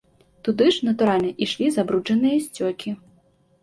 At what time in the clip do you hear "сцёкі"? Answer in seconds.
2.51-3.01